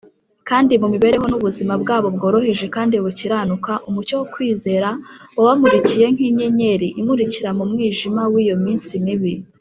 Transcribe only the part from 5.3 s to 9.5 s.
wabamurikiye nk’inyenyeri imurikira mu mwijima w’iyo minsi mibi.